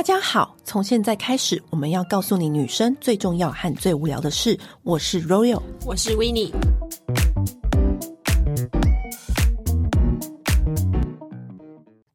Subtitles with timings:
[0.00, 4.58] 大家好，从现在开始，我们要告诉你女生最重要和最无聊的事。
[4.82, 6.50] 我是 Royal，我是 Winnie。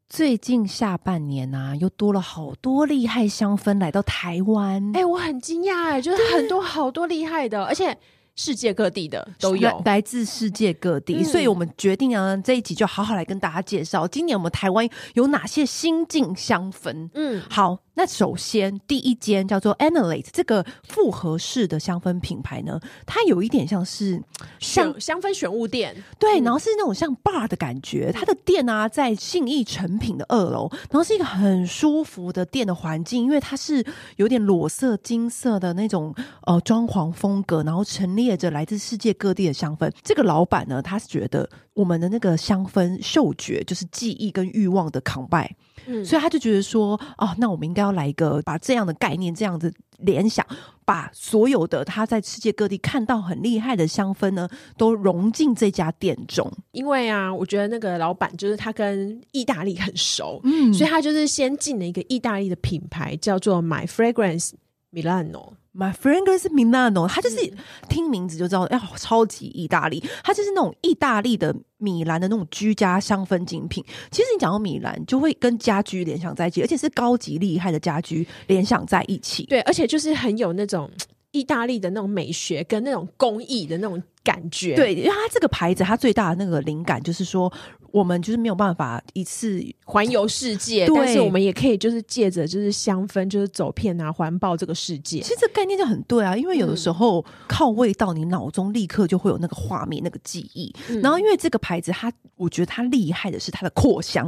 [0.10, 4.82] 最近下半年啊，又多了好多厉害香氛来到台湾。
[4.96, 7.96] 哎、欸，我很惊讶哎，就是很多好多厉害的，而且。
[8.36, 17.10] 世界各地的都有，来自世界各地，嗯、所以我们决定啊，这一集就好好来跟大家介绍，今年我们台湾有哪些新晋香氛。
[17.14, 17.85] 嗯，好。
[17.96, 24.22] 那首先，第一间叫做 Analate 这个复合式的香氛品牌呢，它有一点像是
[24.60, 28.12] 像香氛选物店，对，然后是那种像 bar 的感觉。
[28.14, 33.86] 它的店啊，在信义成品的二楼，然后是一个很舒服的店的环境，因为它是
[34.18, 36.14] 有点裸色金色的那种
[36.46, 39.92] 呃装潢风格，然后陈列着来自世界各地的香氛。
[40.04, 45.52] 这个老板呢，他是觉得我们的那个香氛嗅觉就是记忆跟欲望的 combine。
[45.86, 50.44] 嗯，所以他就觉得说，哦，那我们应该要来一个，把这样的概念、这样子联想，
[50.84, 56.52] 把所有的他在世界各地看到很厉害的香氛呢，都融进这家店中。
[56.72, 64.54] 因为啊，我觉得那个老板就是他跟意大利很熟，嗯，所以他就是先进了一个意大利的品牌，叫做 My Fragrance
[64.96, 65.54] Milano。
[65.78, 67.54] My Friend 是 Milano，他就是
[67.90, 73.84] 听名字就知道，哎，超级意大利，他就是那种意大利的米兰的那种居家香氛精品。
[74.10, 79.44] 其实你讲到米兰，就会跟家居联想在一起，而且是高级厉害的家居联想在一起。
[79.48, 80.90] 对，而且就是很有那种
[81.36, 84.76] 意大利的那种美学跟那种工艺的那种感觉。
[84.76, 87.52] 对，因为它这个牌子，它最大的那个灵感就是说。
[87.92, 95.22] 我们就是没有办法一次环游世界，但是我们也可以就是借着就是香氛，就是走遍啊环抱这个世界。
[95.22, 100.76] 其实这概念就很对啊，因为有的时候靠味道，你脑中立刻就会有那个画面、那个记忆。
[100.90, 104.28] 嗯、然后因为这个牌子，它我觉得它厉害的是它的扩香，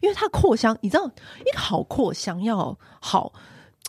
[0.00, 1.04] 因为它扩香，你知道
[1.44, 3.32] 一个好扩香要好，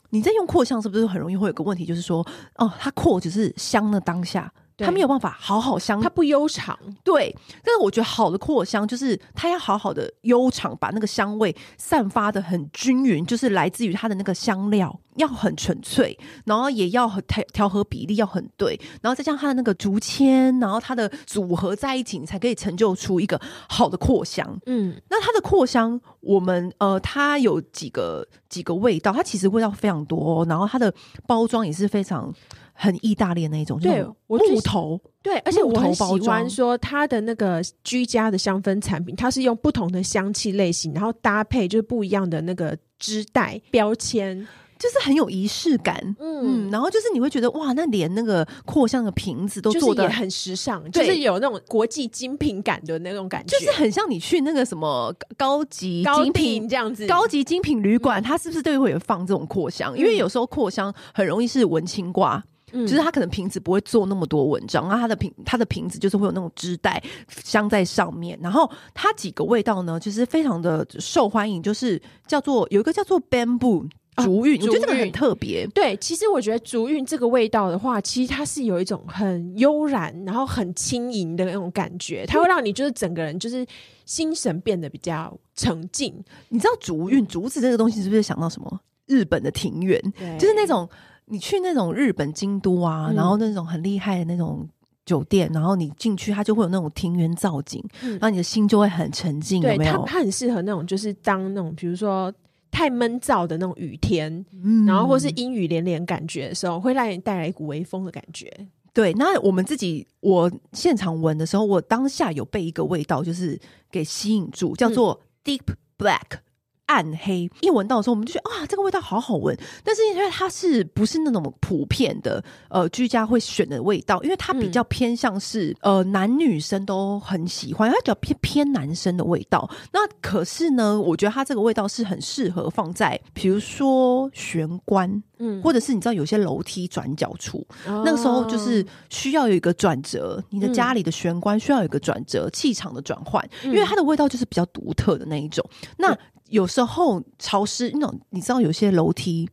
[0.09, 2.25] 你在用扩香是不是很容易会有个问题，就是说
[2.55, 4.51] 哦，它扩只是香的当下。
[4.79, 6.77] 它没有办法好好香，它不悠长。
[7.03, 24.59] 对，但是我觉得好的扩香就是它要好好的悠长，把那个香味散发的很均匀，就是来自于它的那个香料要很纯粹，然后也要很调调和比例要很对，然后再加上它的那个竹签，然后它的组合在一起，你才可以成就出一个好的扩香。
[24.65, 30.93] 嗯，那它的扩香，我们呃，它有几个几个味道，它其实味道非常多，然后它的
[31.27, 32.33] 包装也是非常。
[32.81, 44.47] 很意大利的那种，对，木头，对，而且我很喜欢说它的那个居家的香氛产品，它是用不同的香气类型，然后搭配就是不一样的那个织带标签，
[44.77, 59.97] 就是很有仪式感，嗯，嗯，然后就是你会觉得哇，那连那个扩香的瓶子都做的很时尚，就是有那种国际精品感的那种感觉，就是很像你去那个什么高级精品这样子，高级精品旅馆，它是不是都会有放这种扩香？
[59.97, 62.41] 因为有时候扩香很容易是文青挂。
[62.71, 67.01] 嗯、就是它可能瓶子不会做那么多文章，然后它的瓶它的瓶子就是会有那种织带
[67.43, 75.65] 镶在上面，然后它几个味道呢，就是非常的受欢迎，就是叫做有一个叫做 Bamboo 竹韵，我觉得这个很特别。
[75.73, 83.65] 对，其实我觉得竹韵这个味道的话，其实它是有一种很悠然，然后很轻盈的那种感觉，它会让你就是整个人就是
[84.05, 86.13] 心神变得比较沉静。
[86.49, 88.79] 你知道竹韵竹子这个东西是不是想到什么？
[89.05, 90.01] 日本的庭园，
[90.37, 90.87] 就是那种。
[91.29, 94.67] 你去那种日本京都啊，嗯、然后那种很厉害的那种
[95.05, 99.61] 酒店，然后你进去，它就会有那种庭园造景，嗯、然后你的心就会很沉静。
[99.61, 99.91] 对，有有？
[100.05, 102.33] 它它很适合那种，就是当那种比如说
[102.71, 108.51] 太闷燥的那种雨天，嗯、然后或是阴雨连连感觉的时候，会让你带来一股微风的感觉。
[108.91, 113.57] 对，那我们自己我现场闻的时候，我当下有被一个味道就是
[113.91, 115.61] 给吸引住，叫做 Deep
[115.97, 116.39] Black。
[116.89, 119.55] 暗黑，一闻到的时候，我们就觉得啊，这个味道好好闻。
[119.83, 124.21] 但是因为它是不是那种普遍的呃居家会选的味道？
[124.23, 129.69] 因为它比较偏向是、嗯、呃男女生都很喜欢，它比较偏偏男生的味道。
[129.93, 145.63] 那可是呢，我觉得它这个味道是很适合放在比如说玄关，嗯，或者是你知道有些楼梯转角处，哦、那个时候就是需要有一个转折，你的家里的玄关需要有一个转折，气场的转换，因为它的味道就是比较独特的那一种。
[145.97, 146.17] 那
[146.49, 149.49] 有时候潮湿那种，你知道有些楼梯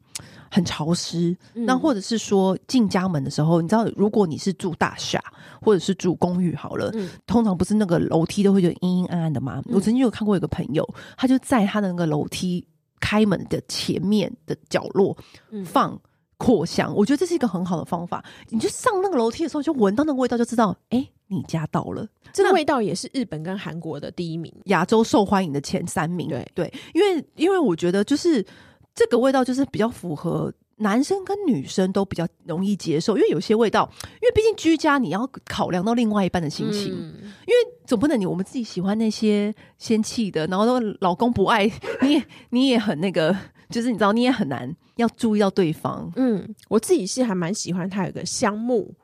[0.50, 5.22] 很潮湿，嗯、那或者是说进家门的时候，你知道如果你是住大厦
[5.60, 9.62] 或者是住公寓好了，嗯、通常不是那个楼梯都会觉得阴阴暗暗的吗？
[9.66, 12.66] 嗯、我曾经有看过一个朋友，他就在他的那个楼梯
[13.00, 15.16] 开门的前面的角落
[15.64, 16.00] 放
[16.36, 18.24] 扩香，我觉得这是一个很好的方法。
[18.50, 20.98] 你就上那个楼梯的时候，就闻到那个味道，就知道哎。
[20.98, 26.28] 欸你家到了，这个味道也是日本跟韩国的第一名，亚洲受欢迎的前三名。
[26.28, 28.46] 对对，因为因为我觉得就是
[28.94, 33.90] 这个味道就是比较符合男生跟女生都比较容易接受，因为有些味道，
[34.22, 41.68] 因为毕竟居家你要考量到另外一半的心情，嗯、因为总不能你我们自己喜欢那些仙气的，然后都老公不爱
[42.02, 43.36] 你也，你也很那个，
[43.70, 46.10] 就是你知道你也很难要注意到对方。
[46.16, 48.94] 嗯，我自己是还蛮喜欢它有个香木。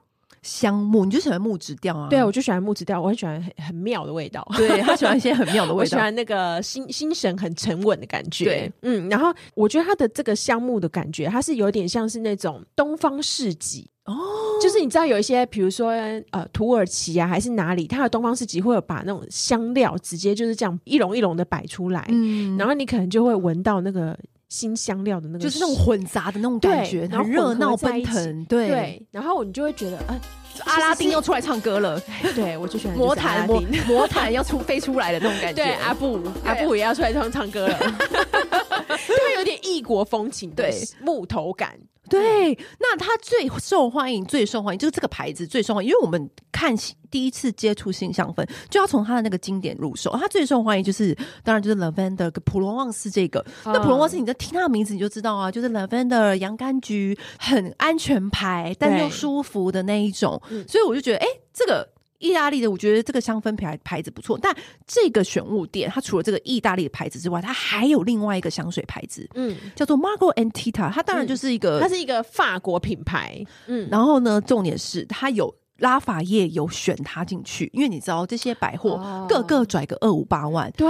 [0.43, 2.09] 香木，你就喜欢木质调啊？
[2.09, 4.45] 对，我就喜欢木质调，我很喜欢很很妙的味道。
[4.59, 8.45] 对，他喜欢一些很妙的 味道，我喜欢那个心心神很沉稳的感觉。
[8.47, 14.17] 对，嗯，然后我觉得它的这个香木的感觉，它是有点像是那种东方市集哦，
[14.61, 15.91] 就是你知道有一些，比如说
[16.33, 24.19] 呃土耳其啊，还是哪里，它的东方市集会有把那种香料直接就是这样一笼一笼的摆出来，嗯，然后你可能就会闻到那个。
[24.53, 30.21] 新香料的那个，就是那种混杂的那种感觉，很热闹奔腾，对，对，然后你就会觉得，呃，
[30.67, 31.99] 阿拉丁又出来唱歌了，
[32.35, 37.79] 对，我就喜欢魔毯，魔魔毯要出飞出来的那种感觉，对，阿布阿布也要出来唱唱歌了，
[39.09, 41.79] 就会有点异国风情，对，木头感。
[42.11, 46.75] 对，那它最受欢迎、最受欢迎就是这个牌子最受欢迎，因为我们看
[47.11, 50.11] 第一次接触新香氛，就要从它的那个经典入手。
[50.19, 53.43] 它最受欢迎就是，当然就是 Lavender 普罗旺斯这个。
[53.65, 60.43] 嗯、那普罗旺斯，你在听它的名字你就知道啊，就是 Lavender 洋甘菊，很安全牌，但又舒服的那一种。
[60.69, 61.89] 所以我就觉得，哎，这个。
[62.23, 75.55] 意大利的，我觉得这个香氛牌牌子不错，但这个选物店它除了这个意大利的牌子之外，它还有另外一个香水牌子，嗯，叫做 Margot and Tita，它当然就是一个，嗯、它是一个法国品牌，嗯，然后呢，重点是它有。
[75.83, 80.89] 拉法叶有选他进去，因为你知道这些百货个个拽个二五八万，对，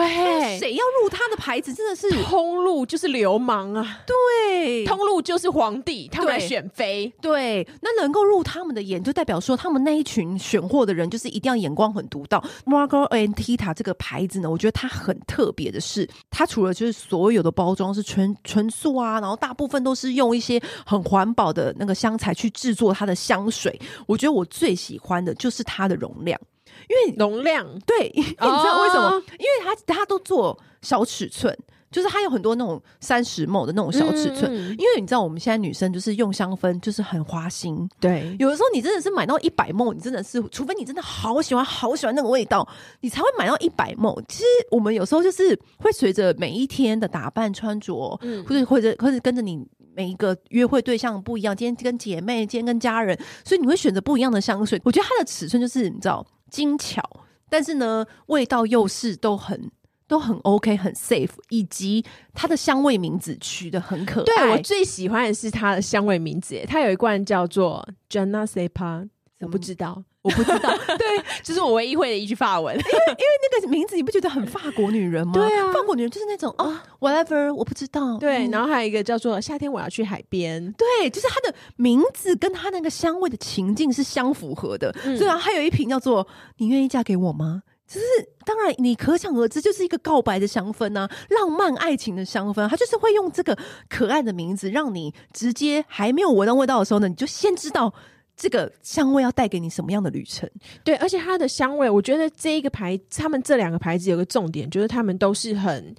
[0.58, 12.44] 谁要入他的牌子真的是通路就是流氓啊，对，通路就是皇帝，他们来选妃，对，那能够入他们的眼，就代表说他们那一群选货的人就是一定要眼光很独到。
[12.66, 24.76] Margot and Tita 这个牌子呢，我觉得它很特别的是，它除了就是所有的包装是纯纯素啊，然后大部分都是用一些很环保的那个香材去制作它的香水，我觉得我最。
[24.82, 26.40] 喜欢的就是它的容量，
[26.88, 27.64] 因为容量？
[27.86, 29.08] 对，因 为你知道为什么？
[29.10, 31.56] 哦、因为它它都做小尺寸，
[31.92, 34.50] 就是它有很多那种三十 ml 的那种小尺寸。
[34.50, 42.66] 嗯、因为你知道我们现在女生就是用香氛就是很花心，对，有的时候你真的是买到一百 ml，你真的是除非你真的好喜欢好喜欢那个味道，
[43.02, 44.20] 你才会买到一百 ml。
[44.26, 49.64] 其实我们有时候就是会随着每一天的打扮穿着，嗯，或者或者或者跟着你。
[49.94, 54.80] 每一个约会对象不一样，今天跟姐妹，今天跟家人，所以你会选择不一样的香水。
[54.84, 57.02] 我觉得它的尺寸就是你知道精巧，
[57.50, 59.70] 但是呢，味道又是都很
[60.12, 62.04] 都很 OK，很 safe，以及
[62.34, 64.24] 它的香味名字取得很可爱。
[64.24, 69.08] 对，我最喜欢的是它的香味名字，它有一罐叫做 pas，
[69.40, 70.04] 我不知道。
[70.20, 71.06] 我不知道， 对，
[71.42, 75.32] 这是我唯一会的一句法文，因为因为那个名字你不觉得很法国女人吗？
[75.32, 78.18] 对啊，法国女人就是那种啊、哦，whatever，我不知道。
[78.18, 84.92] 对，然后还有一个叫做夏天我要去海边，对，就是它的名字跟它那个香味的情境是相符合的。
[84.92, 86.24] 对、嗯、啊，还有一瓶叫做
[86.58, 87.62] 你愿意嫁给我吗？
[87.92, 88.06] 就是
[88.44, 93.58] 当然你可想而知，就是一个告白的香氛啊，浪漫爱情的香氛，它就是会用这个
[93.88, 97.92] 可爱的名字，让你直接还没有闻到味道的时候呢，你就先知道。
[98.34, 100.50] 这个香味要带给你什么样的旅程？
[100.82, 105.94] 对，而且它的香味，我觉得这一个牌，他们这两个牌子有个重点，就是他们都是很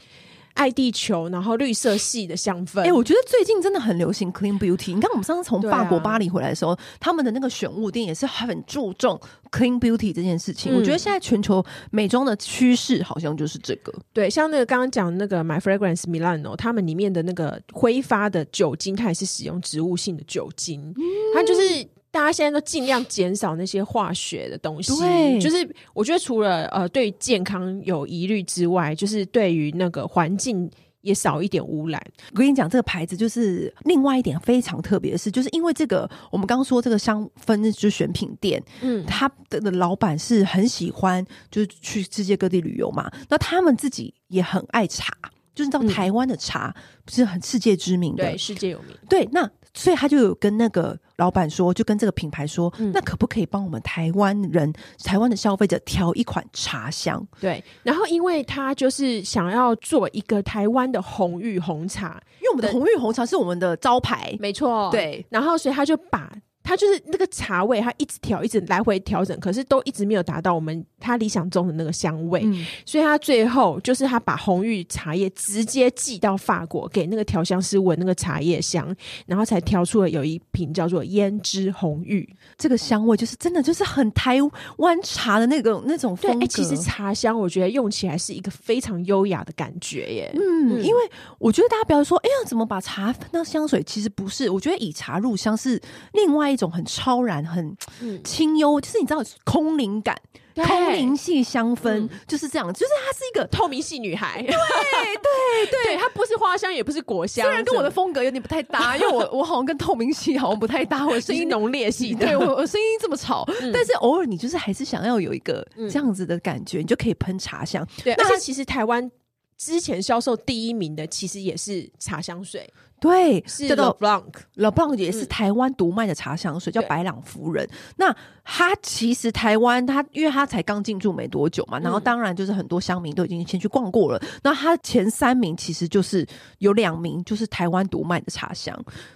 [0.53, 2.81] 爱地球，然后绿色系的香氛。
[2.81, 4.93] 哎、欸，我觉得最近真的很流行 clean beauty。
[4.93, 9.19] 你看，我们上次从法国巴黎回来的时候，啊、他们的那个选物店也是很注重
[9.51, 10.73] clean beauty 这件事情。
[10.73, 13.93] 嗯、我觉得现在全球美妆的趋势好像就是这个。
[14.13, 21.87] 对，像那个刚刚讲那个 My Fragrance Milano，他们里面的那个挥发的酒精，它也是使用植物性的酒精，嗯、它就是。
[22.13, 30.69] 大家现在都尽量减少那些化学的东西，对，就是我觉得除了呃对健康有疑虑之外，就是对于那个环境
[31.01, 31.99] 也少一点污染。
[32.31, 45.11] 我跟你讲，这个牌子就是另外一点非常特别的是，就是因为这个我们刚刚说这个香氛就是选品店，嗯，他的的老板是很喜欢就是去世界各地旅游嘛，那他们自己也很爱茶，
[45.55, 46.71] 就是到台湾的茶
[47.03, 49.49] 不是很世界知名的，对，世界有名，对，那。
[49.73, 54.71] 所以他就有跟那个老板说，就跟这个品牌说，嗯、那可不可以帮我们台湾人、
[55.03, 57.25] 台湾的消费者调一款茶香？
[57.39, 64.89] 对，然后因为他就是想要做一个台湾的红玉红茶，因为我们的红玉红茶是我们的招牌，没错。
[64.91, 66.31] 对，然后所以他就把
[66.63, 72.41] 它就是那个茶味，它一直调，一直来回调整，可是都一直没有达到我们他理想中的那个香味。
[72.45, 82.27] 嗯、所以他最后就是他把红玉茶叶直接寄到法国，给那个调香师闻那个茶叶香，然后才调出了有一瓶叫做胭脂红玉。
[82.57, 84.37] 这个香味就是真的就是很台
[84.77, 86.39] 湾茶的那个那种风格。
[86.39, 90.31] 对，其实茶香我觉得用起来是一个非常优雅的感觉耶。
[90.33, 91.01] 嗯，嗯因为
[91.39, 93.83] 我觉得大家不要说，哎呀，怎么把茶分到香水？
[93.83, 95.81] 其实不是，我觉得以茶入香是
[96.13, 97.75] 另外一种很超然、很
[98.23, 100.15] 清幽，就是你知道空灵感。
[100.55, 117.83] 空灵系香氛、嗯、就是这样，就是她是一个透明系女孩，对对对，她， 不是花香，也不是果香，虽然跟我的风格有点不太搭， 因为我我好像跟透明系好像不太搭，我的声音浓烈系，对我我声音这么吵，嗯、但是偶尔你就是还是想要有一个这样子的感觉，嗯、你就可以喷茶香。
[118.03, 119.09] 对，而且其实台湾
[119.57, 122.71] 之前销售第一名的，其实也是茶香水。
[123.03, 127.67] 对，是 Le Blanc，Le Blanc 也是台湾独卖的茶香水，嗯、叫白朗夫人。
[127.97, 134.17] 那它其实台湾，它因为它才刚进驻没多久嘛，然后当然就是很多乡民都已经先去逛过了。
[134.19, 136.25] 嗯、那它前三名其实就是
[136.59, 138.73] 有两名就是台湾独卖的茶香。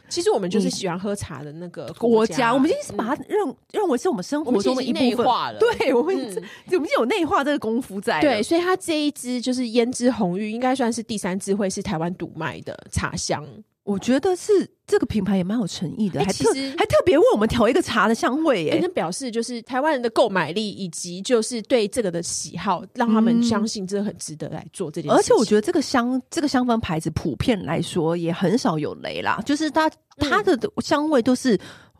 [0.10, 5.60] 其实我们就是喜欢喝茶的那个国家，国家我们已经是把它认、嗯、认为是我们生活中的一部分化了。
[5.60, 8.20] 对，我们、嗯、我们已经有内化这个功夫在。
[8.20, 13.46] 对，所以它这一支就是胭脂红玉，应该算是第三支会是台湾独卖的茶香。
[13.88, 25.17] 我觉得是这个品牌也蛮有诚意的，欸、还特还特别为我们调一个茶的香味耶，那表示就是台湾人的购买力以及就是对这个的喜好，让他们相信这个很值得来做这件事。
[25.17, 31.58] 而且我觉得这个香这个香氛牌子普遍来说也很少有雷啦，就是它它的香味都是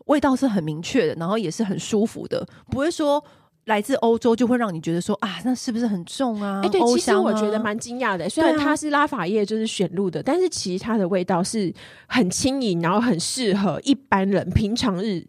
[0.08, 3.24] 味道是很明确的，然后也是很舒服的，不会说。
[3.68, 6.60] 来自欧洲就会让你觉得说啊，那是不是很重啊？
[6.64, 8.28] 哎、欸，对，啊、其实我觉得蛮惊讶的。
[8.30, 11.74] 虽然它是拉法叶就是选入的，啊、但是其实它的味道是
[12.08, 15.24] 很轻盈，然后很适合一般人平常日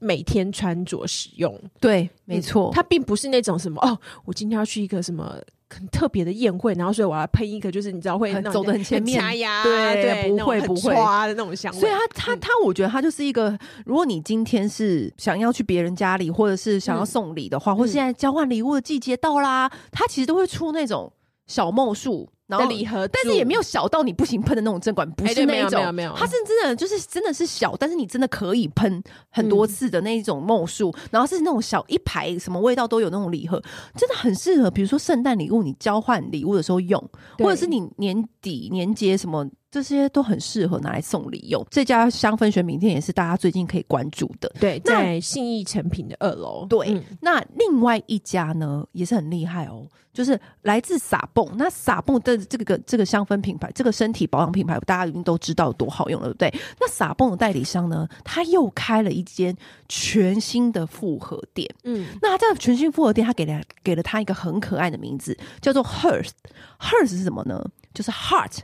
[0.00, 1.58] 每天穿着使用。
[1.80, 5.36] 对，没错、嗯，它并不是那种什么哦，我今天要去一个什么。
[5.70, 9.22] 很特别的宴会，然后所以我要喷一个，就是你知道会走得很前面，
[9.62, 11.78] 对对，不会不会刷的那种香味。
[11.78, 21.12] 所以他他他，我觉得他就是一个，如果你今天是想要去别人家里，或者是想要送礼的话，或者现在交换礼物的季节到啦，他其实都会出那种
[21.46, 22.28] 小梦数。
[22.48, 29.00] 然后礼盒，但是也没有小到你不行喷的那种针管，不是那种，没有没有，它是真的就是真的是小，但是你真的可以喷
[29.30, 33.62] 很多次的那一种墨数，然后是那种小一排，什么味道都有那种礼盒，
[33.94, 36.98] 真的很适合，比如说圣诞礼物你交换礼物的时候用，
[37.38, 39.48] 或者是你年底年节什么。
[39.78, 41.64] 这些都很适合拿来送礼用。
[41.70, 44.52] 这家香氛选品店也是大家最近可以关注的。
[44.58, 46.66] 对，在信义成品的二楼。
[46.68, 51.48] 对，嗯、那另外一家呢也是很厉害哦，就是来自撒蹦。
[51.56, 56.60] 那撒蹦的这个这个香氛品牌，这个身体保养品牌，大家已经都知道多好用了，对不对？
[56.80, 59.56] 那撒蹦的代理商呢，他又开了一间
[59.88, 61.72] 全新的复合店。
[61.84, 66.30] 嗯，那这个全新复合店，他给了给了他一个很可爱的名字，叫做 Hearth。
[66.80, 67.64] Hearth 是什么呢？
[67.94, 68.58] 就是 Heart。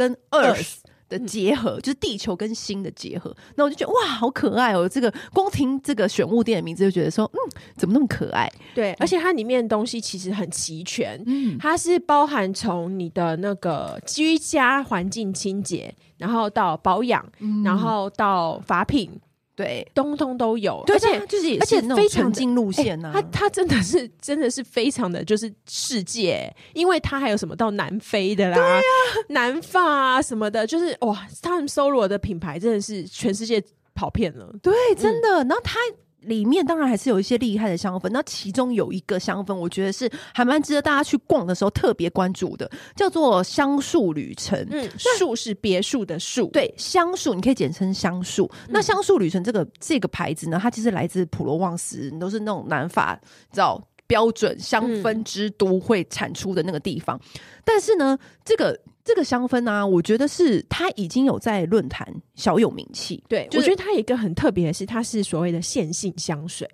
[0.00, 0.76] 跟 Earth
[1.10, 3.36] 的结合，嗯、就是地球跟心的结合。
[3.56, 4.88] 那我就觉得哇，好可爱哦！
[4.88, 7.38] 这个光听这个选物店的名字，就觉得说，嗯，
[7.76, 8.50] 怎么那么可爱？
[8.74, 11.22] 对，而且它里面的东西其实很齐全。
[11.26, 19.10] 嗯，它是包含从你的那个居家环境清洁，然后到保养，嗯、然后到法品。
[19.60, 23.12] 对，通通都有，而且就是而且非常进路线呢、啊。
[23.12, 28.80] 它它真的是真的是非常的就是世界，因为他还有什么到南非的啦，对啊，
[29.28, 33.62] 南法啊什么的，就是哇，他们搜罗的品牌真的是全世界
[33.94, 34.50] 跑遍了。
[34.62, 35.44] 对，真的。
[35.44, 35.78] 嗯、然后它。
[36.22, 44.66] 里面当然还是有一些厉害的香氛，那其中有一个香氛，我觉得是还蛮值得大家去逛的时候特别关注的，叫做香树旅程。
[44.70, 48.50] 嗯，树是别墅的树，对，香树你可以简称香树。
[48.66, 57.16] 嗯、那香树旅程这个这个牌子呢，它其实来自普罗旺斯，都是那种南法，你知道标准香氛之都会产出的那个地方。
[57.16, 58.78] 嗯、但是呢，这个。
[59.02, 63.20] 这个香氛呢、啊，我觉得是它已经有在论坛小有名气。
[63.28, 66.68] 对，就是、我觉得它有一个很特别的是，它是所谓的线性香水。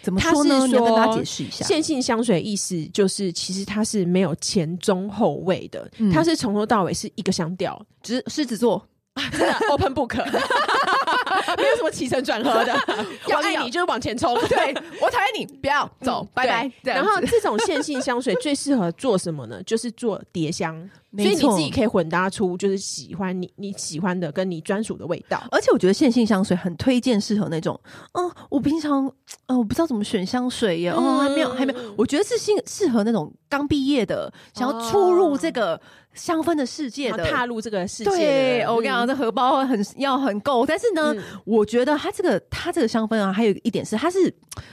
[0.00, 0.64] 怎么说呢？
[0.68, 1.66] 你要跟大家解释一下。
[1.66, 7.84] 线性香水意思就是，其实它是没有前中后味的，嗯、它是从头到尾是一个香调。
[8.00, 8.86] 只是狮子座，
[9.30, 10.14] 真的 open book，
[11.56, 12.74] 没有什么起承转合的。
[13.28, 16.70] 要爱你就是往前冲，对我讨厌你，不要走，拜拜。
[16.82, 19.62] 然后这种线性香水最适合做什么呢？
[19.64, 20.88] 就是做叠香。
[21.14, 25.42] 所以你自己可以混搭出就是喜欢你你喜欢的跟你专属的味道。
[25.50, 27.78] 而且我觉得线性香水很推荐适合那种，
[28.14, 29.04] 嗯，我平常
[29.48, 35.78] 嗯我不知道怎么选香水耶，哦还没有还没有，我觉得是新适合那种刚毕业的想要出入这个。
[36.14, 40.66] 香氛的世界的踏入这个世界，对，我跟你讲，这荷包很要很够。
[40.66, 41.14] 但是呢，
[41.44, 44.32] 我觉得它这个它这个香氛啊，还有一点是，它是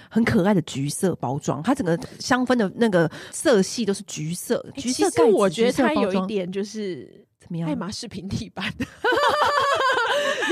[0.10, 5.10] 很可爱的橘色包装，它整个香氛的那个色系都是橘色，橘色。
[5.10, 8.66] 其实我觉得它有一点就是怎么样，爱马仕平底版，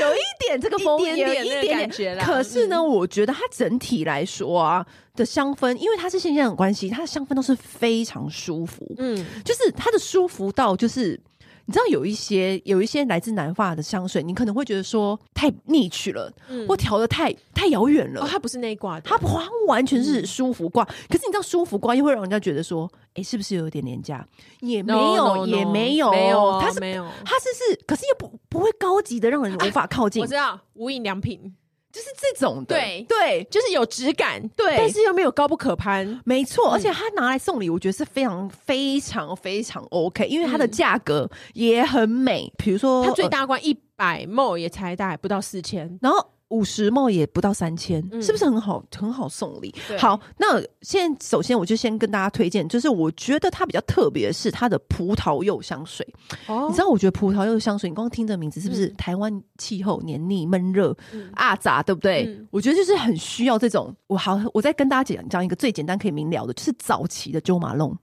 [0.07, 2.23] 有一点这个一点点感觉啦。
[2.25, 4.85] 可是呢，我觉得它整体来说啊。
[5.17, 11.19] 的香氛，因为它是线性的关系，它的香氛都是非常舒服，嗯，就是它的舒服到，就是
[11.67, 18.21] 你知道有一些有一些来自南法的香水，你可能会觉得说太 niche 了，嗯、或调的太太遥远了。
[18.21, 20.83] 哦，它不是那一挂的，它完完全是舒服挂。
[20.85, 24.25] 嗯、可是你知道舒服挂又会让人家觉得说，哎、欸，是不是有点廉价？
[24.61, 30.21] 也没有，no, no, no, 也没有，没有，它是没有，它是是，可是又不不会高级的让人无法靠近。
[30.21, 31.53] 我知道，无印良品。
[31.97, 33.05] 就是这种的，对。
[33.09, 36.71] 对，就是有质感，对，但是又没有高不可攀，没错。
[36.71, 42.51] 而且他拿来送礼，我觉得是非常非常非常 OK，因为它的价格也很美。
[42.57, 46.33] 比如说，它最大罐一百 ml 也才大概不到四千，然后。
[46.49, 48.83] 五十 ml 也不到三千，嗯，是不是很好？
[48.95, 49.73] 很好送礼。
[49.97, 56.07] 好，那现在首先我就先跟大家推荐，就是我觉得它比较特别的是它的葡萄柚香水。
[56.47, 60.95] 哦，你知道，我觉得葡萄柚香水，你光听这名字是不是台湾气候黏腻闷热
[61.33, 62.25] 啊杂，对不对？
[62.27, 63.93] 嗯，我觉得就是很需要这种。
[64.07, 67.97] 我好，我再跟大家讲讲一个最简单可以明了的，就是早期的 Jo Malone。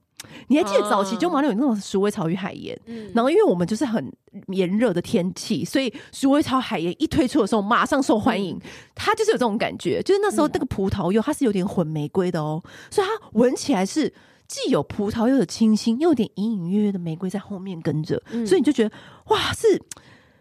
[0.48, 2.78] 你还记得早期 Jo Malone 有那种鼠尾草与海盐？
[2.86, 4.12] 嗯，然后因为我们就是很
[4.48, 8.60] 炎热的天气，所以鼠尾草海盐一推出的时候马上受欢迎。
[8.94, 14.12] 它就是有这种感觉，就是那时候那个葡萄柚它是有点混玫瑰的哦，所以它闻起来是
[14.46, 18.94] 既有葡萄柚的清新，又有点隐隐约约的玫瑰在后面跟着，所以你就觉得
[19.26, 19.82] 哇，是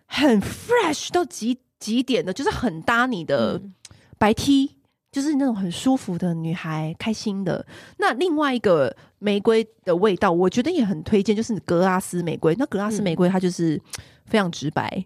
[0.05, 3.61] 很 fresh 到极极点的，就是很搭你的
[4.17, 4.75] 白 T。
[5.13, 7.63] 就是那种很舒服的女孩，开心的。
[7.97, 12.55] 那另外一个玫瑰的味道，我觉得也很推荐，就是格拉斯玫瑰。
[12.57, 13.79] 那格拉斯玫瑰它就是
[14.25, 15.05] 非常直白，嗯、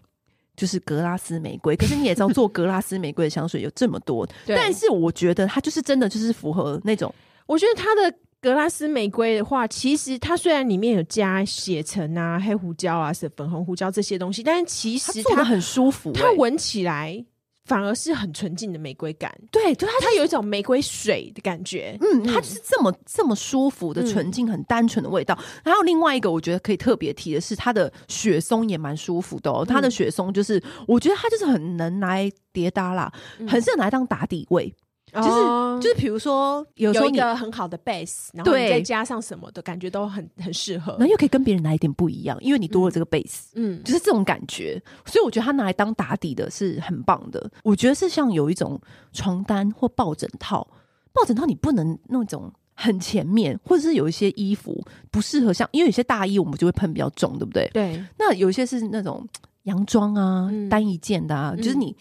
[0.56, 1.76] 就是格拉斯玫瑰。
[1.76, 7.14] 可是你也知道，做格拉斯玫瑰的香水有这么多， 但是我觉得它就是真的就是符合那种。
[7.44, 17.22] 我觉得它的格拉斯玫瑰的话，其实它虽然里面有加血橙啊、黑胡椒啊、是粉红胡椒这些东西，但是其实它很舒服、欸，它闻起来。
[17.68, 25.38] 反而是很纯净的玫瑰感，对，就它它有一种玫瑰水的感觉，嗯，它就是这么这么舒服的纯净、很单纯的味道。
[25.62, 29.64] 还有另外一个，我觉得可以特别提的是，它的雪松也蛮舒服的哦。
[29.64, 33.12] 它的雪松就是，我觉得它就是很能来叠搭啦，
[33.46, 34.74] 很适合拿来当打底味。
[35.12, 44.80] 就是、oh, 就是，比如说有一个很好的 base，然后你再加上什么的感觉都很很适合，然后又可以跟别人来一点不一样，因为你多了这个 base，嗯，就是这种感觉。
[45.06, 47.50] 所以我觉得它拿来当打底的是很棒的。
[47.62, 48.80] 我觉得是像有一种
[49.12, 50.66] 床单或抱枕套，
[51.12, 57.70] 抱枕套你不能那种很前面，或者是有一些衣服不适合像，因为有些大衣我们就会喷比较重，对不对？
[57.72, 58.04] 对。
[58.18, 59.26] 那有一些是那种
[59.62, 61.96] 洋装啊，嗯、单一件的啊，就是你。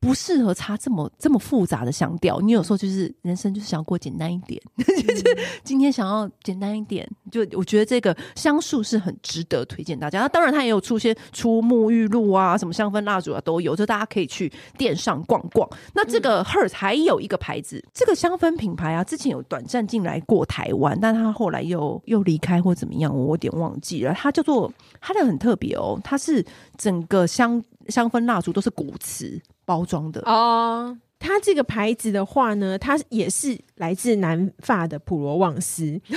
[0.00, 5.24] 不适合擦这么这么复杂的香调，你有时候就是人生就是想要过简单一点， 嗯、就是
[5.64, 10.20] 今天想要简单一点，就我觉得这个香树是很值得推荐大家。
[10.20, 15.68] 那当然，它也有出些出沐浴露啊，什么香氛蜡烛啊都有，就大家可以去店上逛逛。
[15.94, 24.14] 那这个 Hers 还有一个牌子，嗯、这个香氛品牌啊，之前有短暂进来过台湾，但它后来又又离开或怎么样，我有点忘记了。
[24.14, 26.44] 它叫做它的很特别哦，它是
[26.76, 29.40] 整个香香氛蜡烛都是古瓷。
[29.64, 36.00] 包装的哦，它这个牌子的话呢，它也是来自南法的普罗旺斯。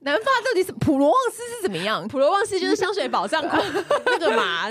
[0.00, 2.06] 南法到底是普罗旺斯是怎么样？
[2.08, 3.56] 普罗旺斯就是香水宝藏库
[4.06, 4.68] 那个嘛，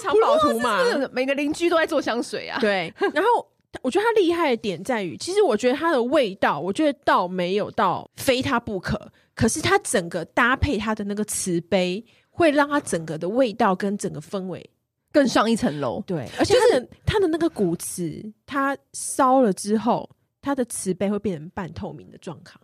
[0.00, 2.58] 藏宝图嘛，每个邻居都在做香水啊。
[2.58, 3.46] 对，然后
[3.80, 9.00] 我觉得它厉害的点在于，其实我觉得它的味道，我觉得倒没有到非它不可，
[9.36, 12.04] 可是它整个搭配它的那个瓷杯，
[12.38, 14.70] 会让它整个的味道跟整个氛围。
[15.10, 20.08] 更上一层楼，对，而且它的、就是、它的那个骨瓷，它烧了之后，
[20.42, 22.60] 它的瓷杯会变成半透明的状况。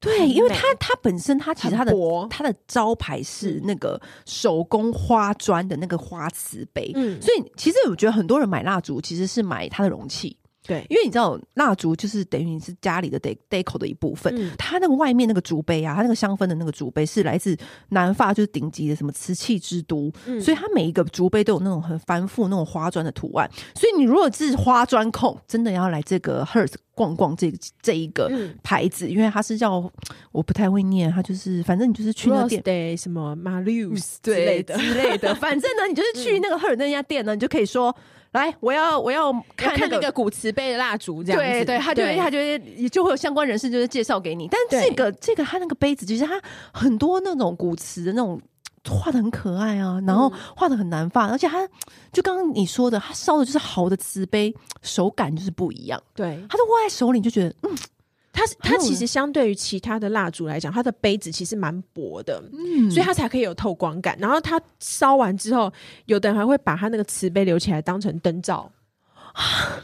[0.00, 1.92] 对，因为它它本身它其实它的
[2.30, 10.34] 它的招牌是那个手工花砖的那个花瓷杯，嗯，所以其实我觉得很多人买蜡烛其实是买它的容器。
[10.66, 14.34] 对，因为你知道蜡烛就是等于你是家里的 deco 的一部分。
[14.36, 17.56] 嗯、它那个外面那个竹杯啊，它那个香氛的那个竹杯是来自
[17.90, 23.48] 南法，就是顶级的什么瓷器之都，嗯、所以它每一个竹杯都有那种很繁复那种花砖的图案。
[23.74, 28.28] 所以你如果是花砖控，真的要来这个 Hertz 逛逛这个这一个
[28.64, 29.88] 牌子，嗯、因为它是叫
[30.32, 32.62] 我不太会念，它就是反正你就是去那个店。
[32.64, 34.76] Day 什么 Marius 之类的。
[34.76, 37.94] 之类的， 反正呢，你就是去那个 Hertz 那家店呢，你就可以说。
[38.32, 41.46] 来，我要我要看那个、看那个古瓷杯的蜡烛，这样子。
[41.46, 44.46] 对对，他就会他就会也就会有相关人士就是介绍给你。
[44.48, 46.38] 但这个这个他那个杯子，其实它
[46.70, 48.38] 很多那种古瓷的那种
[48.94, 51.68] 画的很可爱啊，然后画的很难画，而且它
[52.12, 56.02] 就刚刚你说的，它烧的就是好的瓷杯，手感就是不一样。
[56.14, 57.76] 对，它就握在手里就觉得嗯。
[58.38, 64.14] 它它其实相对于其他的蜡烛来讲，它的杯子其实蛮薄的，嗯，所以它才可以有透光感。
[64.20, 65.72] 然后它烧完之后，
[66.04, 68.70] 有的人还会把它那个瓷杯留起来当成灯罩，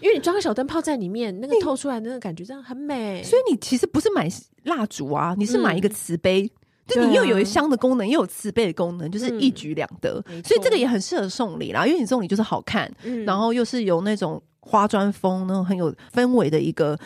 [0.02, 3.22] 因为你装个小灯泡在里面，那个透出来的那个感觉真的很美。
[3.22, 4.28] 所以你其实不是买
[4.64, 6.50] 蜡烛啊，你是买一个瓷杯，嗯、
[6.86, 10.22] 就你又有一香的功能，又有慈悲的功能，就是一举两得。
[10.28, 16.98] 嗯、所以这个也很适合送礼啦，因为你送礼就是好看，嗯、然后又是有那种花砖风，那种很有氛围的一个。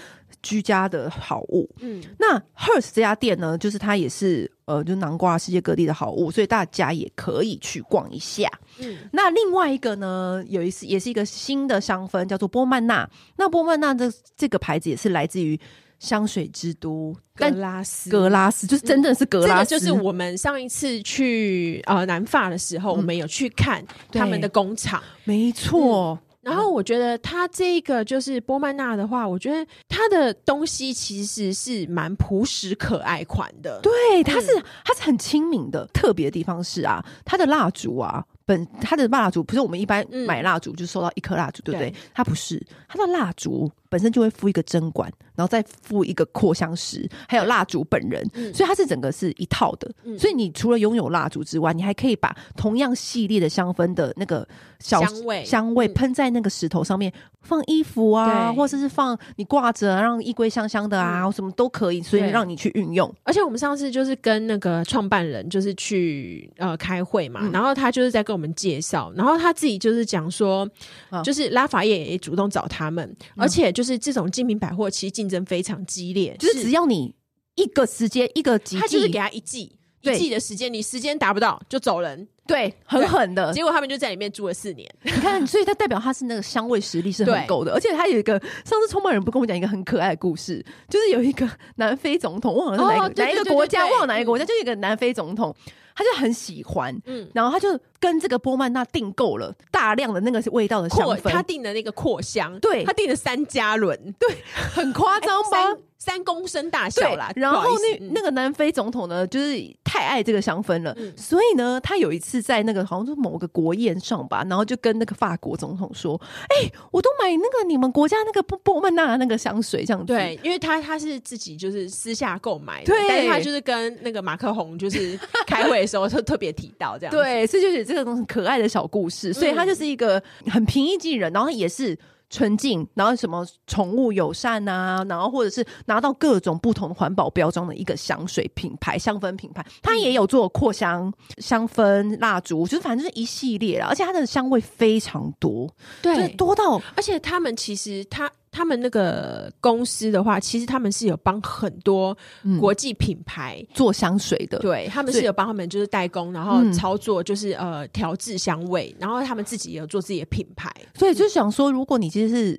[0.42, 8.48] 居家的好物，嗯，那 Hertz 这家店呢，就是它也是呃，就囊括世界各地的好物，所以大家也可以去逛一下。
[8.78, 13.08] 嗯，那另外一个呢，有一次也是一个新的香氛，叫做波曼娜。
[13.38, 15.58] 那波曼娜的这个牌子也是来自于
[15.98, 26.18] 香水之都格拉斯，格拉斯就是真的是格拉斯，这个就是我们上一次去呃南法的时候，我们有去看他们的工厂，没错。
[26.20, 33.80] 嗯然后我觉得它这个就是波曼娜的话，我觉得它的东西其实是蛮朴实可爱款的。
[33.82, 34.46] 对，它是
[34.84, 35.84] 它是很亲民的。
[35.92, 41.92] 特别的地方是啊，它的蜡烛啊，本它的蜡烛不是我们一般买蜡烛就收到一颗蜡烛，对不对？
[42.14, 45.10] 它不是，它的蜡烛本身就会附一个针管。
[45.34, 49.86] 然后再附一个扩香石，还有蜡烛本人，嗯、所以它是整个是一套的。
[50.04, 62.00] 嗯、所以你除了拥有蜡烛之外，你还可以把同样系列的香氛的那个小香味香味喷在那个石头上面，嗯、放衣服啊，或者是放你挂着，让衣柜香香的啊，嗯、什么都可以。
[62.00, 63.14] 所以让你去运用。
[63.22, 70.66] 而且我们上次就是跟那个创办人就是去呃开会嘛，嗯、然后他就是在跟我们介绍，然后他自己就是讲说，
[71.10, 77.14] 嗯、就是拉法叶也主动找他们，嗯、而且就是这种精品百货其实竞争非常激烈，就是只要你
[77.56, 83.52] 一个时间一个季，他就是给他一季一季的时间，你时间达不到就走人，对，很狠的。
[83.52, 95.54] 结果他们就在里面住了四年，你看，所以他代表他是那个香味实力是很够的，而且他有一个上次创办人不跟我讲一个很可爱的故事，就是有一个南非总统，忘了是哪一个、哦、哪一个国家，忘了哪一个国家，就一个南非总统。
[95.98, 97.68] 他就很喜欢，嗯，然后他就
[97.98, 104.28] 跟这个波曼娜订购了大量的那个味道的香氛，他订的那个扩香，对，他订了三加仑，对，
[104.74, 105.76] 很夸张吧？
[105.98, 107.32] 三公升大小啦。
[107.34, 125.86] 然后那那个南非总统呢，就是太爱这个香氛了，所以呢，他有一次在那个好像是某个国宴上吧，然后就跟那个法国总统说：“哎，我都买那个你们国家那个波波曼娜那个香水，这样子。”对，因为他他是自己就是私下购买的，对，但是他就是跟那个马克宏就是开会的。
[125.86, 131.96] 时候就特别提到这样，对，所以就是这个很可爱的小故事，所以它就是一个很平易近人，然后也是
[132.28, 145.72] 纯净，然后什么宠物友善啊，然后或者是拿到各种不同环保标章的一个香水品牌、香氛品牌，它也有做扩香、香氛、蜡烛，就是反正就是一系列啦，而且它的香味非常多，
[146.02, 148.30] 对，多到，而且他们其实他。
[148.56, 152.16] 他们那个公司的话，其实他们是有帮很多
[152.58, 162.58] 国际品牌、嗯、做香水的，对，他们是有帮他们就是代工，然后操作就是、嗯、呃调制香味，然后他们自己也有做自己的品牌，所以就想说，如果你其实是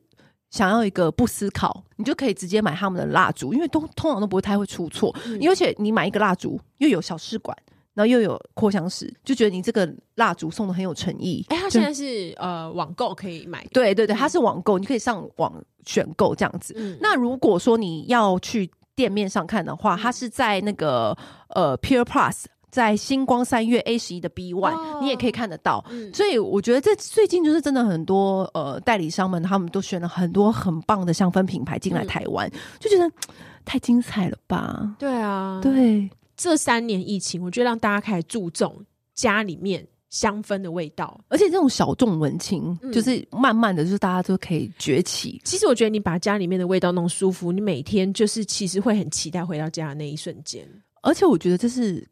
[0.51, 7.57] 想要一个不思考，你就可以直接买他们的蜡烛，因为都通常都不会太会出错，嗯、而且你买一个蜡烛又有小试管。
[7.97, 11.43] 然后又有扩香石，就觉得你这个蜡烛送的很有诚意。
[11.49, 15.51] 哎，它现在是呃网购可以买，对对对，它是网购，你可以上网
[15.83, 16.75] 选购这样子。
[16.77, 21.17] 嗯、那如果说你要去店面上看的话，嗯、它是在那个
[21.49, 25.83] 呃 Pure Plus，在星光三月 A 十一的 B One，、哦、你也可以看得到。
[25.89, 33.11] 嗯、所以我觉得这最近就是真的很多呃代理商们，他们都选了很多很棒的香氛品牌进来台湾，嗯、就觉得
[33.65, 34.95] 太精彩了吧？
[34.99, 36.07] 对啊，对。
[36.37, 45.41] 这三年疫情，我觉得让大家开始注重家里面香氛的味道，而且这种小众文青，嗯、就是慢慢的，就是大家都可以崛起。
[45.43, 50.65] 其实我觉得你把家里面的味道弄舒服，你每天就是其实会很期待回到家的那一瞬间。
[51.01, 52.07] 而且我觉得这是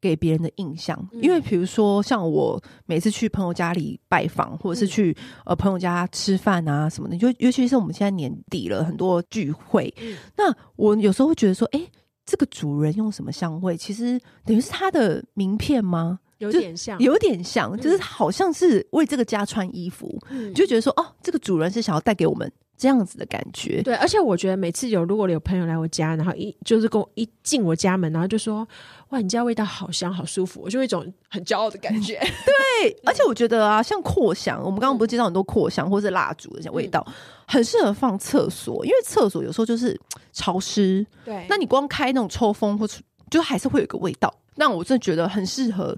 [0.00, 0.98] 给别人的印象。
[1.12, 11.90] 嗯、因为比如说，像我每次去朋友家里拜访，或者是去、嗯、呃朋友家吃饭啊什么的，就尤其是我们现在年底了，很多聚会，嗯、那我有时候会觉得说，哎、欸，
[12.26, 13.76] 这个主人用什么香味？
[13.76, 16.18] 其实等于是他的名片吗？
[16.38, 23.80] 有点像，有点像，就是好像是为这个家穿衣服，嗯、就觉得说，哦，这个主人是想要带给我们这样子的感觉。
[23.82, 28.68] 对，而且我觉得每次有如果有朋友来我家，然后一就是跟我一进我家门，然后就说，
[29.10, 32.18] 哇，你家味道好香，好舒服，我就有一种很骄傲的感觉。
[32.44, 37.12] 对，而且我觉得啊，像扩香，我们刚刚不是介绍很多扩香或是蜡烛的这些味道，嗯、
[37.46, 39.98] 很适合放厕所，因为厕所有时候就是
[40.32, 41.06] 潮湿。
[41.24, 42.88] 对，那你光开那种抽风或
[43.30, 44.32] 就还是会有一个味道。
[44.56, 45.96] 那我真的觉得很适合，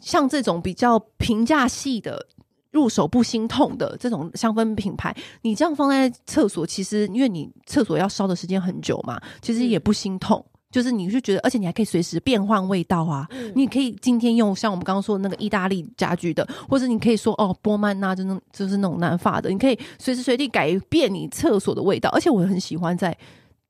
[0.00, 2.26] 像这种比较平价系的、
[2.72, 10.44] 入手不心痛的这种香氛品牌，你这样放在厕所，其实因为你厕所要烧的时间很久嘛，其实也不心痛。
[10.44, 13.26] 嗯、就是你是觉得，而且你还可以随时变换味道啊。
[13.30, 22.10] 嗯、你可以今天用像我们刚刚说的那个意大利家具的，或者你可以说哦波曼娜，就那就是那种南法的，你可以随时随地改变你厕所的味道。
[22.10, 23.16] 而且我很喜欢在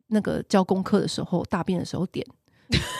[0.08, 2.26] 那个交功课的时候、大便的时候点。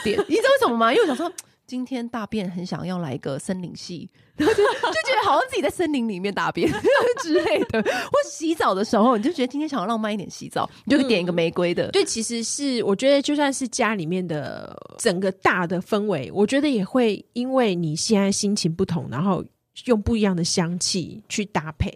[0.03, 0.91] 点，你知道为什么吗？
[0.91, 1.31] 因为我想说，
[1.69, 6.67] 今天大便很想要来一个森林系，然后就 就觉得好像自己在森林里面大便
[7.21, 7.79] 之类的。
[7.83, 11.85] 或洗澡的时候，你就觉得今天想要浪漫一点洗澡，你就点一个玫瑰的。
[11.89, 19.45] 嗯、对，其实是我觉得就算是家里面的整个大的氛围，我觉得也会因为你现在心情不同，然后
[19.85, 21.95] 用不一样的香气去搭配。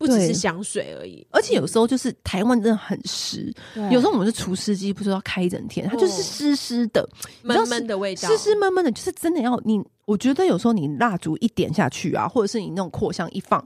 [0.00, 3.52] 不只是香水而已，而且有时候就是台湾真的很湿，
[3.90, 7.06] 有时候我们是除湿机，不是要开一整天，它就是湿湿的、
[7.42, 9.78] 闷闷、哦、的味道，湿湿闷闷的，就是真的要你。
[10.06, 13.62] 我觉得有时候你蜡烛一点下去啊，或者是你那种扩香一放，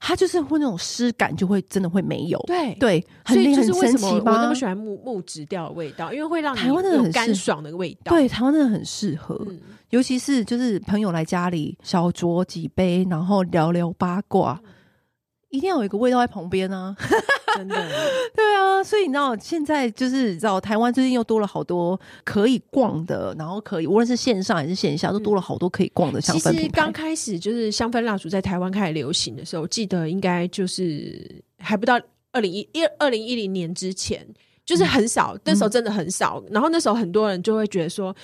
[0.00, 2.38] 它就是会那种湿感就会真的会没有。
[2.48, 8.10] 对对，所以就是为什么我那么喜欢木木质调的味道，因为会让台湾真的很干爽的味道。
[8.10, 14.60] 对，台湾真的很适合，嗯、尤其是就是朋友来家里小酌几杯，然后聊聊八卦。
[14.64, 14.72] 嗯
[15.50, 16.94] 一定要有一个味道在旁边啊！
[17.56, 17.74] 真的，
[18.34, 26.20] 对啊，所以你知道现在就是你知道台湾最近又多了好多可以逛的，然后可以无论是线上还是线下，都多了好多可以逛的。
[26.20, 31.98] 其实刚开始就是香氛蜡烛在台湾开始流行的时候，我记得应该就是还不到
[32.32, 34.26] 二零一一二零一零年之前，
[34.66, 36.42] 就是很少，嗯、那时候真的很少。
[36.50, 38.14] 然后那时候很多人就会觉得说：“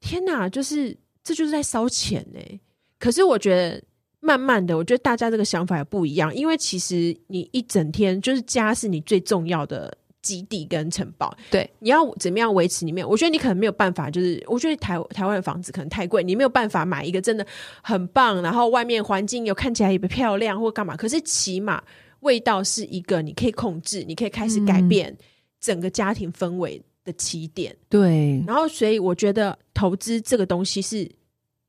[0.00, 2.60] 天哪，就是这就是在烧钱呢、欸。”
[2.98, 3.80] 可是我觉得。
[4.24, 13.06] 慢慢的，我觉得大家这个想法也不一样，因为其实你一整天就是家是你最重要的基地跟城堡，对，你要怎么样维持里面？
[13.06, 17.44] 我觉得你可能没有办法，就是我觉得台台湾的房子可能太贵，你没有办法买一个真的
[17.82, 21.82] 很棒，然后外面环境又看起来也漂亮或干嘛，可是起码
[22.20, 25.12] 味道是一个你可以控制，你可以开始改变
[25.60, 28.40] 整个家庭氛围的起点，对。
[28.46, 31.10] 然后所以我觉得投资这个东西是。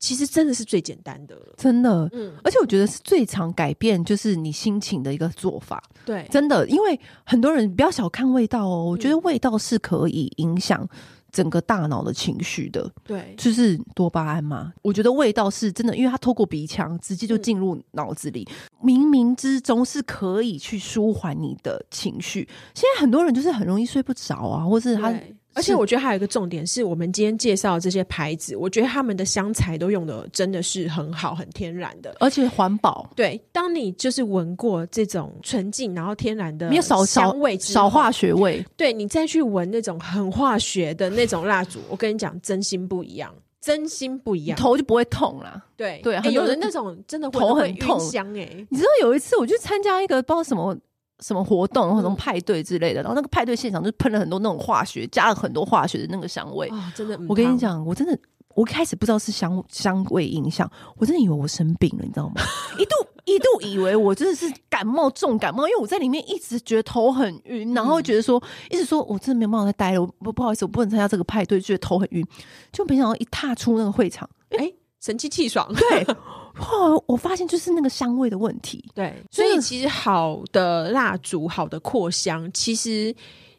[0.04, 10.86] 其实真的是最简单的，真的，嗯，而且我觉得是最常改变就是你心情的一个做法，对，真的，因为很多人不要小看味道哦，我觉得味道是可以影响
[11.32, 18.46] 整个大脑的情绪的，对，就是多巴胺嘛，我觉得味道是真的，因为它透过鼻腔直接就进入脑子里，
[18.84, 22.46] 冥冥之中是可以去舒缓你的情绪。
[22.74, 25.13] 现在很多人就是很容易睡不着啊，或是他。
[25.54, 33.10] 而且我觉得还有一个重点是，我们今天介绍的这些牌子，我觉得他们的香材都用的真的是很好、很天然的，而且环保。
[33.16, 45.63] 对，当你就是闻过这种纯净然后天然的没有少香味少化学味，对，你再去闻那种很化学的那种蜡烛，我跟你讲，真心不一样，真心不一样，头就不会痛啦。
[45.78, 48.68] 对对，欸、有的那种真的会头很痛香哎、欸。
[48.70, 50.76] 你知道有一次我去参加一个不知道什么。
[51.19, 56.67] 什么活动或者派对之类的，然后那个派对现场就喷了很多那种化学，加了很多化学的那个香味。
[56.69, 58.17] 哦，真的，我跟你讲，我真的，
[58.56, 62.41] 我一开始不知道是香香味影响，我真的以为我生病了，你知道吗？
[62.78, 62.91] 一度
[63.26, 72.26] 一度以为我真的是感冒重感冒，因为我在里面一直觉得头很晕，然后觉得说，一直说我真的没有办法再待了，我不不好意思，我不能参加这个派对，觉得头很晕，
[72.71, 76.06] 就没想到一踏出那个会场，哎、欸，神清气爽，对。
[76.60, 77.04] 哇！
[77.06, 78.84] 我发现就是那个香味的问题。
[78.94, 83.16] 对，所以其实好的蜡烛、好的扩香，其实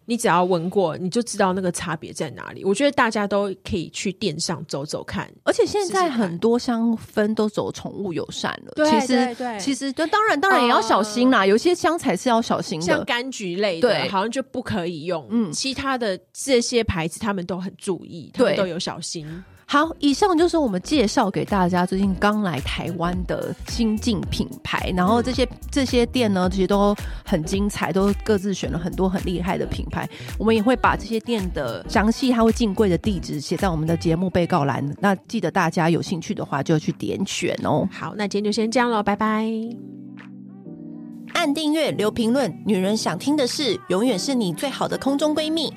[0.07, 2.65] 你只要闻过，你就知道那个差别在哪里。
[2.65, 8.73] 我觉得大家都可以去店上走走看，而且现在很多香氛都走宠物友善了。
[8.77, 11.45] 对，其实对对，其实就当然当然也要小心啦。
[11.45, 15.27] 有些香材是要小心的，像柑橘类的，好像就不可以用。
[15.31, 19.27] 嗯，其他的这些牌子他们都很注意，他们都有小心。
[19.66, 30.09] 好，以上就是我们介绍给大家最近刚来台湾的新进品牌，然后这些这些店呢，其实都很精彩，都各自选了很多很厉害的品牌。
[30.38, 37.88] 我们也会把这些店的详细它会进柜的地址写在我们的节目被告栏，那记得大家有兴趣的话就去点选哦。
[37.90, 39.50] 好，那今天就先这样了，拜拜。
[41.33, 45.72] 按订阅，留评论，女人想听的事，永远是你最好的空中闺蜜。